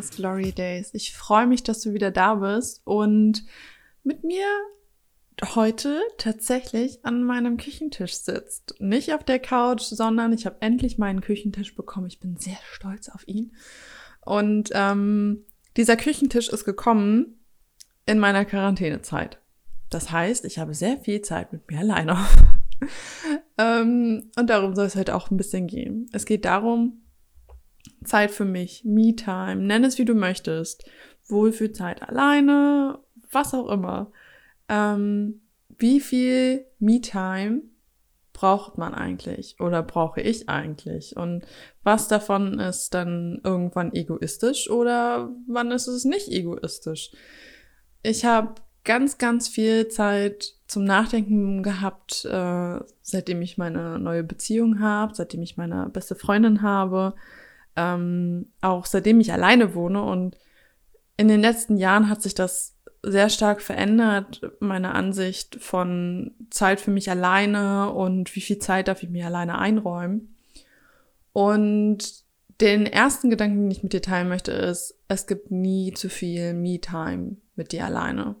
[0.00, 0.90] Glory Days.
[0.92, 3.44] Ich freue mich, dass du wieder da bist und
[4.02, 4.46] mit mir
[5.54, 8.74] heute tatsächlich an meinem Küchentisch sitzt.
[8.78, 12.06] Nicht auf der Couch, sondern ich habe endlich meinen Küchentisch bekommen.
[12.06, 13.52] Ich bin sehr stolz auf ihn.
[14.20, 15.44] Und ähm,
[15.76, 17.38] dieser Küchentisch ist gekommen
[18.06, 19.38] in meiner Quarantänezeit.
[19.90, 22.18] Das heißt, ich habe sehr viel Zeit mit mir alleine.
[23.58, 26.08] ähm, und darum soll es heute auch ein bisschen gehen.
[26.12, 27.02] Es geht darum,
[28.04, 30.88] Zeit für mich, Me-Time, nenn es wie du möchtest,
[31.28, 32.98] Wohlfühlzeit alleine,
[33.30, 34.12] was auch immer.
[34.68, 35.40] Ähm,
[35.78, 37.62] wie viel Me-Time
[38.32, 41.16] braucht man eigentlich oder brauche ich eigentlich?
[41.16, 41.46] Und
[41.82, 47.12] was davon ist dann irgendwann egoistisch oder wann ist es nicht egoistisch?
[48.02, 54.80] Ich habe ganz, ganz viel Zeit zum Nachdenken gehabt, äh, seitdem ich meine neue Beziehung
[54.80, 57.14] habe, seitdem ich meine beste Freundin habe,
[57.76, 60.02] ähm, auch seitdem ich alleine wohne.
[60.02, 60.36] Und
[61.16, 66.90] in den letzten Jahren hat sich das sehr stark verändert, meine Ansicht von Zeit für
[66.90, 70.34] mich alleine und wie viel Zeit darf ich mir alleine einräumen.
[71.32, 72.24] Und
[72.60, 76.54] den ersten Gedanken, den ich mit dir teilen möchte, ist, es gibt nie zu viel
[76.54, 78.36] Me-Time mit dir alleine.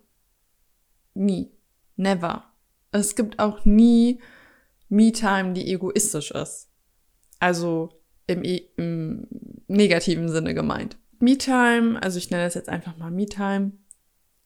[1.14, 1.50] Nie.
[1.96, 2.44] Never.
[2.92, 4.20] Es gibt auch nie
[4.88, 6.70] Me-Time, die egoistisch ist.
[7.38, 7.95] Also
[8.26, 9.26] im, im
[9.68, 10.96] negativen Sinne gemeint.
[11.18, 13.72] Me-Time, also ich nenne das jetzt einfach mal Me-Time,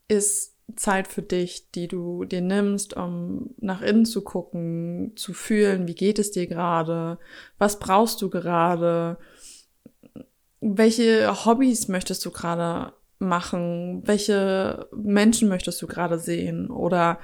[0.09, 5.89] ist Zeit für dich, die du dir nimmst, um nach innen zu gucken, zu fühlen,
[5.89, 7.19] wie geht es dir gerade,
[7.59, 9.19] was brauchst du gerade,
[10.61, 17.19] welche Hobbys möchtest du gerade machen, welche Menschen möchtest du gerade sehen oder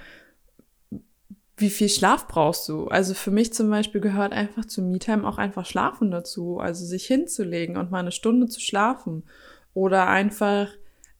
[1.57, 2.89] wie viel Schlaf brauchst du?
[2.89, 6.59] Also für mich zum Beispiel gehört einfach zu MeTime auch einfach Schlafen dazu.
[6.59, 9.25] Also sich hinzulegen und mal eine Stunde zu schlafen.
[9.73, 10.69] Oder einfach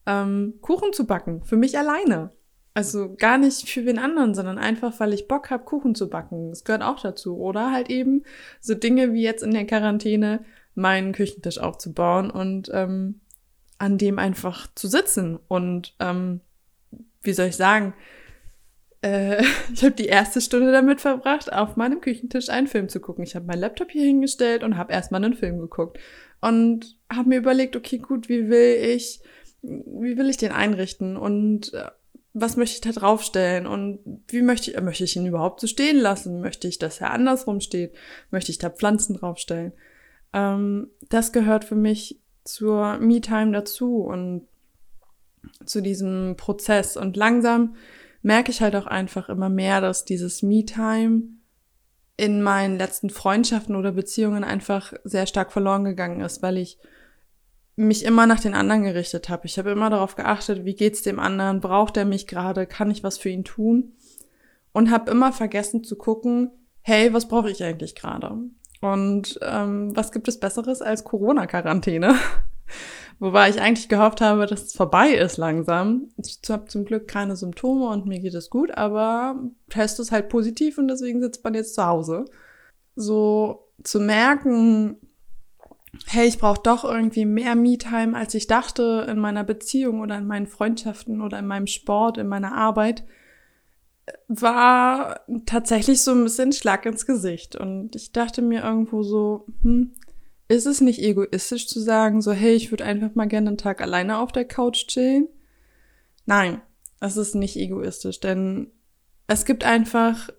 [0.05, 1.43] ähm, Kuchen zu backen.
[1.43, 2.31] Für mich alleine.
[2.75, 6.49] Also gar nicht für wen anderen, sondern einfach, weil ich Bock habe, Kuchen zu backen.
[6.49, 7.37] Das gehört auch dazu.
[7.39, 8.23] Oder halt eben
[8.59, 13.21] so Dinge wie jetzt in der Quarantäne meinen Küchentisch aufzubauen und ähm,
[13.79, 15.39] an dem einfach zu sitzen.
[15.47, 16.41] Und ähm,
[17.23, 17.95] wie soll ich sagen,
[19.01, 19.43] äh,
[19.73, 23.23] ich habe die erste Stunde damit verbracht, auf meinem Küchentisch einen Film zu gucken.
[23.23, 25.99] Ich habe meinen Laptop hier hingestellt und habe erstmal einen Film geguckt
[26.41, 29.21] und habe mir überlegt, okay, gut, wie will ich,
[29.61, 31.89] wie will ich den einrichten und äh,
[32.39, 35.97] was möchte ich da draufstellen und wie möchte ich, möchte ich ihn überhaupt so stehen
[35.97, 36.39] lassen?
[36.39, 37.93] Möchte ich, dass er andersrum steht?
[38.29, 39.73] Möchte ich da Pflanzen draufstellen?
[40.33, 44.47] Ähm, das gehört für mich zur Me-Time dazu und
[45.65, 47.75] zu diesem Prozess und langsam
[48.21, 51.23] merke ich halt auch einfach immer mehr, dass dieses Me-Time
[52.17, 56.79] in meinen letzten Freundschaften oder Beziehungen einfach sehr stark verloren gegangen ist, weil ich
[57.75, 59.45] mich immer nach den anderen gerichtet habe.
[59.45, 63.03] Ich habe immer darauf geachtet, wie geht's dem anderen, braucht er mich gerade, kann ich
[63.03, 63.93] was für ihn tun?
[64.73, 66.51] Und habe immer vergessen zu gucken,
[66.81, 68.31] hey, was brauche ich eigentlich gerade?
[68.81, 72.15] Und ähm, was gibt es Besseres als Corona-Quarantäne?
[73.19, 76.09] Wobei ich eigentlich gehofft habe, dass es vorbei ist langsam.
[76.17, 79.39] Ich habe zum Glück keine Symptome und mir geht es gut, aber
[79.69, 82.25] Test ist halt positiv und deswegen sitzt man jetzt zu Hause.
[82.95, 84.97] So zu merken,
[86.05, 90.27] hey, ich brauche doch irgendwie mehr Me-Time, als ich dachte in meiner Beziehung oder in
[90.27, 93.03] meinen Freundschaften oder in meinem Sport, in meiner Arbeit,
[94.27, 97.55] war tatsächlich so ein bisschen Schlag ins Gesicht.
[97.55, 99.91] Und ich dachte mir irgendwo so, hm,
[100.47, 103.81] ist es nicht egoistisch zu sagen, so, hey, ich würde einfach mal gerne einen Tag
[103.81, 105.27] alleine auf der Couch chillen?
[106.25, 106.61] Nein,
[106.99, 108.71] es ist nicht egoistisch, denn
[109.27, 110.29] es gibt einfach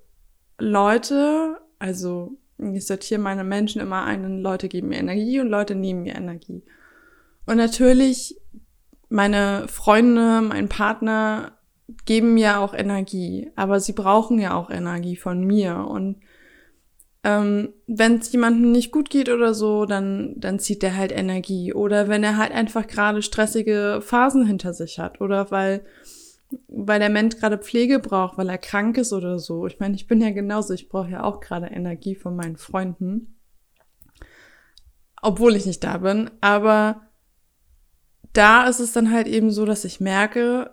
[0.59, 6.03] Leute, also ich sortiere meine Menschen immer ein, Leute geben mir Energie und Leute nehmen
[6.03, 6.65] mir Energie.
[7.47, 8.37] Und natürlich,
[9.09, 11.59] meine Freunde, mein Partner
[12.05, 15.87] geben mir auch Energie, aber sie brauchen ja auch Energie von mir.
[15.89, 16.21] Und
[17.25, 21.73] ähm, wenn es jemandem nicht gut geht oder so, dann, dann zieht der halt Energie.
[21.73, 25.21] Oder wenn er halt einfach gerade stressige Phasen hinter sich hat.
[25.21, 25.85] Oder weil,
[26.69, 29.67] weil der Mensch gerade Pflege braucht, weil er krank ist oder so.
[29.67, 33.37] Ich meine, ich bin ja genauso, ich brauche ja auch gerade Energie von meinen Freunden.
[35.21, 36.31] Obwohl ich nicht da bin.
[36.41, 37.03] Aber
[38.33, 40.71] da ist es dann halt eben so, dass ich merke,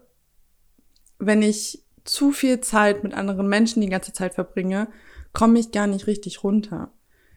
[1.18, 4.90] wenn ich zu viel Zeit mit anderen Menschen die ganze Zeit verbringe,
[5.36, 6.92] komme ich gar nicht richtig runter.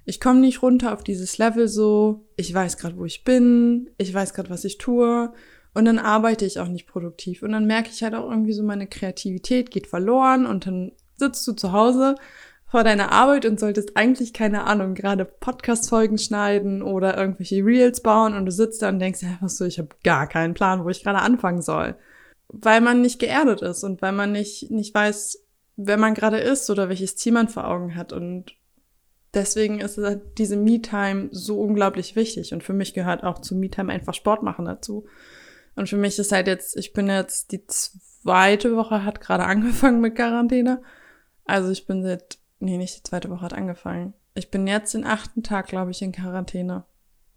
[0.07, 4.15] Ich komme nicht runter auf dieses Level so, ich weiß gerade, wo ich bin, ich
[4.15, 5.31] weiß gerade, was ich tue
[5.75, 8.63] und dann arbeite ich auch nicht produktiv und dann merke ich halt auch irgendwie so,
[8.63, 12.15] meine Kreativität geht verloren und dann sitzt du zu Hause
[12.67, 18.35] vor deiner Arbeit und solltest eigentlich, keine Ahnung, gerade Podcast-Folgen schneiden oder irgendwelche Reels bauen
[18.35, 20.89] und du sitzt da und denkst, ja, was so, ich habe gar keinen Plan, wo
[20.89, 21.97] ich gerade anfangen soll.
[22.49, 25.48] Weil man nicht geerdet ist und weil man nicht, nicht weiß,
[25.79, 28.13] wer man gerade ist oder welches Ziel man vor Augen hat.
[28.13, 28.57] Und
[29.33, 29.99] deswegen ist
[30.37, 32.53] diese Me-Time so unglaublich wichtig.
[32.53, 35.07] Und für mich gehört auch zu Me-Time einfach Sport machen dazu.
[35.77, 40.01] Und für mich ist halt jetzt, ich bin jetzt die zweite Woche hat gerade angefangen
[40.01, 40.83] mit Quarantäne.
[41.45, 44.15] Also ich bin seit, nee, nicht die zweite Woche hat angefangen.
[44.35, 46.85] Ich bin jetzt den achten Tag, glaube ich, in Quarantäne.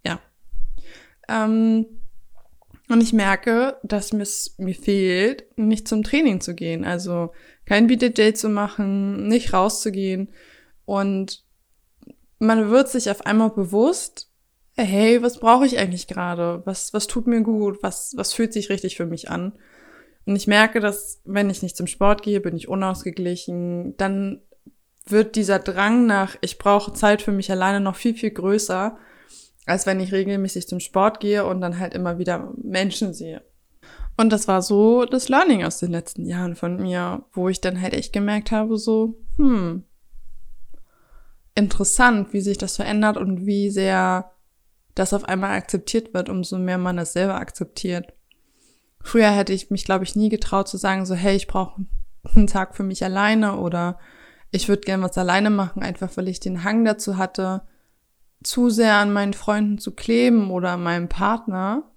[0.03, 0.19] Ja.
[1.29, 1.85] Ähm,
[2.89, 6.83] und ich merke, dass mir's, mir fehlt, nicht zum Training zu gehen.
[6.83, 7.31] Also
[7.71, 10.27] kein BJJ zu machen, nicht rauszugehen.
[10.83, 11.45] Und
[12.37, 14.29] man wird sich auf einmal bewusst,
[14.75, 16.63] hey, was brauche ich eigentlich gerade?
[16.65, 17.81] Was, was tut mir gut?
[17.81, 19.53] Was, was fühlt sich richtig für mich an?
[20.25, 23.95] Und ich merke, dass wenn ich nicht zum Sport gehe, bin ich unausgeglichen.
[23.95, 24.41] Dann
[25.05, 28.97] wird dieser Drang nach, ich brauche Zeit für mich alleine noch viel, viel größer,
[29.65, 33.41] als wenn ich regelmäßig zum Sport gehe und dann halt immer wieder Menschen sehe.
[34.21, 37.81] Und das war so das Learning aus den letzten Jahren von mir, wo ich dann
[37.81, 39.83] halt echt gemerkt habe, so, hm,
[41.55, 44.29] interessant, wie sich das verändert und wie sehr
[44.93, 48.13] das auf einmal akzeptiert wird, umso mehr man es selber akzeptiert.
[49.01, 51.83] Früher hätte ich mich, glaube ich, nie getraut zu sagen, so, hey, ich brauche
[52.35, 53.97] einen Tag für mich alleine oder
[54.51, 57.63] ich würde gern was alleine machen, einfach weil ich den Hang dazu hatte,
[58.43, 61.90] zu sehr an meinen Freunden zu kleben oder an meinem Partner,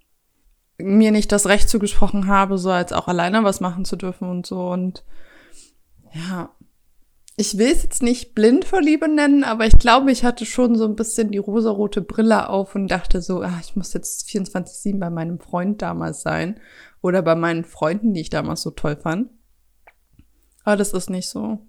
[0.78, 4.46] mir nicht das Recht zugesprochen habe, so als auch alleine was machen zu dürfen und
[4.46, 4.68] so.
[4.68, 5.04] Und
[6.12, 6.50] ja,
[7.36, 10.96] ich will es jetzt nicht Blindverliebe nennen, aber ich glaube, ich hatte schon so ein
[10.96, 15.40] bisschen die rosarote Brille auf und dachte so, ah, ich muss jetzt 24-7 bei meinem
[15.40, 16.60] Freund damals sein
[17.02, 19.30] oder bei meinen Freunden, die ich damals so toll fand.
[20.62, 21.66] Aber das ist nicht so.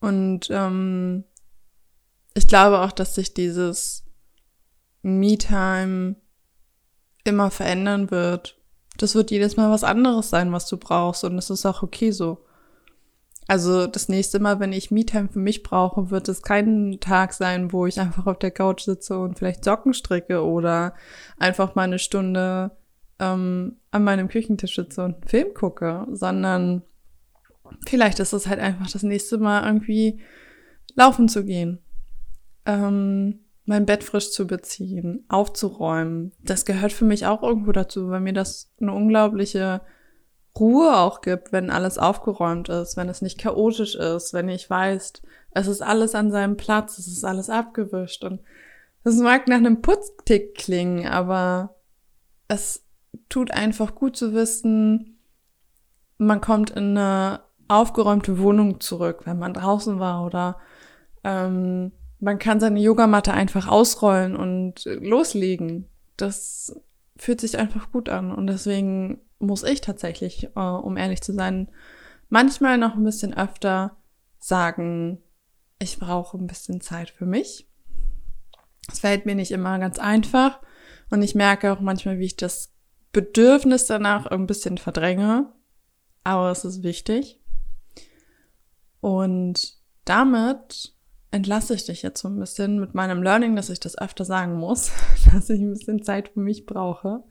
[0.00, 1.24] Und ähm,
[2.34, 4.04] ich glaube auch, dass sich dieses
[5.02, 6.16] Me-Time
[7.28, 8.58] immer verändern wird.
[8.96, 11.22] Das wird jedes Mal was anderes sein, was du brauchst.
[11.24, 12.44] Und es ist auch okay so.
[13.46, 17.72] Also das nächste Mal, wenn ich Me-Time für mich brauche, wird es kein Tag sein,
[17.72, 20.94] wo ich einfach auf der Couch sitze und vielleicht Socken stricke oder
[21.38, 22.72] einfach mal eine Stunde
[23.18, 26.82] ähm, an meinem Küchentisch sitze und einen Film gucke, sondern
[27.86, 30.20] vielleicht ist es halt einfach das nächste Mal irgendwie
[30.94, 31.78] laufen zu gehen,
[32.66, 36.32] ähm, mein Bett frisch zu beziehen, aufzuräumen.
[36.42, 39.82] Das gehört für mich auch irgendwo dazu, weil mir das eine unglaubliche
[40.58, 45.12] Ruhe auch gibt, wenn alles aufgeräumt ist, wenn es nicht chaotisch ist, wenn ich weiß,
[45.50, 48.40] es ist alles an seinem Platz, es ist alles abgewischt und
[49.04, 51.76] das mag nach einem Putztick klingen, aber
[52.48, 52.84] es
[53.28, 55.20] tut einfach gut zu wissen,
[56.16, 60.56] man kommt in eine aufgeräumte Wohnung zurück, wenn man draußen war oder
[61.22, 65.86] ähm, man kann seine Yogamatte einfach ausrollen und loslegen.
[66.16, 66.80] Das
[67.16, 71.70] fühlt sich einfach gut an und deswegen muss ich tatsächlich, äh, um ehrlich zu sein,
[72.28, 73.96] manchmal noch ein bisschen öfter
[74.38, 75.22] sagen,
[75.78, 77.68] ich brauche ein bisschen Zeit für mich.
[78.90, 80.60] Es fällt mir nicht immer ganz einfach
[81.10, 82.72] und ich merke auch manchmal, wie ich das
[83.12, 85.52] Bedürfnis danach ein bisschen verdränge,
[86.24, 87.40] aber es ist wichtig.
[89.00, 90.94] Und damit
[91.30, 94.56] entlasse ich dich jetzt so ein bisschen mit meinem Learning, dass ich das öfter sagen
[94.56, 94.90] muss,
[95.32, 97.22] dass ich ein bisschen Zeit für mich brauche.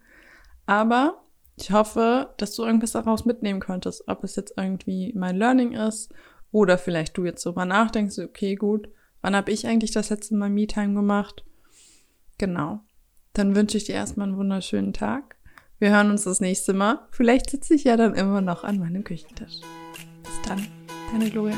[0.66, 1.24] Aber
[1.56, 6.13] ich hoffe, dass du irgendwas daraus mitnehmen könntest, ob es jetzt irgendwie mein Learning ist
[6.51, 8.89] oder vielleicht du jetzt drüber nachdenkst, okay, gut,
[9.22, 11.44] wann habe ich eigentlich das letzte Mal Me-Time gemacht?
[12.38, 12.82] Genau.
[13.34, 15.36] Dann wünsche ich dir erstmal einen wunderschönen Tag.
[15.80, 17.00] Wir hören uns das nächste Mal.
[17.12, 19.62] Vielleicht sitze ich ja dann immer noch an meinem Küchentisch.
[20.24, 20.66] Bis dann,
[21.12, 21.58] deine Gloria.